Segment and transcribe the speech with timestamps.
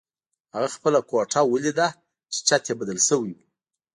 [0.53, 1.87] هغه خپله کوټه ولیده
[2.31, 3.39] چې چت یې بدل شوی و